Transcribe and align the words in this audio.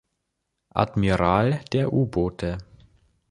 Admiral 0.73 1.61
der 1.73 1.93
U-Boote. 1.93 2.57